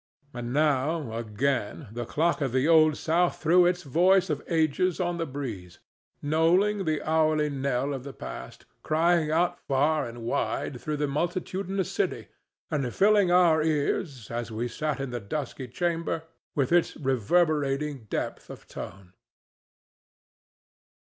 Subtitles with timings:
[0.33, 5.19] And now, again, the clock of the Old South threw its voice of ages on
[5.19, 5.77] the breeze,
[6.23, 11.91] knolling the hourly knell of the past, crying out far and wide through the multitudinous
[11.91, 12.29] city,
[12.71, 16.23] and filling our ears, as we sat in the dusky chamber,
[16.55, 19.13] with its reverberating depth of tone.